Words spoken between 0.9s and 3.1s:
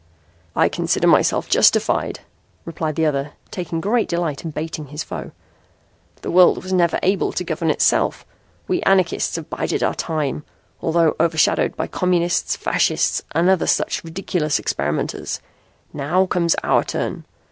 myself justified," replied the